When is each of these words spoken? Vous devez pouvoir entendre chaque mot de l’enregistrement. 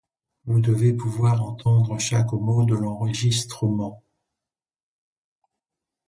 Vous 0.45 0.59
devez 0.61 0.93
pouvoir 0.93 1.43
entendre 1.43 1.99
chaque 1.99 2.31
mot 2.31 2.65
de 2.65 2.73
l’enregistrement. 2.73 4.03